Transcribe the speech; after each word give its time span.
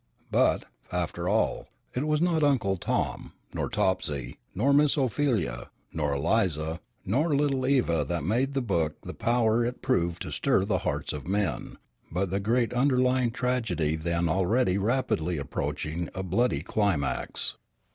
But, 0.31 0.65
after 0.91 1.29
all, 1.29 1.67
it 1.93 2.07
was 2.07 2.21
not 2.23 2.41
Uncle 2.43 2.75
Tom, 2.75 3.33
nor 3.53 3.69
Topsy, 3.69 4.39
nor 4.55 4.73
Miss 4.73 4.97
Ophelia, 4.97 5.69
nor 5.93 6.15
Eliza, 6.15 6.79
nor 7.05 7.35
little 7.35 7.67
Eva 7.67 8.03
that 8.05 8.23
made 8.23 8.55
the 8.55 8.63
book 8.63 8.99
the 9.01 9.13
power 9.13 9.63
it 9.63 9.83
proved 9.83 10.23
to 10.23 10.31
stir 10.31 10.65
the 10.65 10.79
hearts 10.79 11.13
of 11.13 11.27
men, 11.27 11.75
but 12.11 12.31
the 12.31 12.39
great 12.39 12.73
underlying 12.73 13.29
tragedy 13.29 13.95
then 13.95 14.27
already 14.27 14.75
rapidly 14.79 15.37
approaching 15.37 16.09
a 16.15 16.23
bloody 16.23 16.63
climax. 16.63 17.57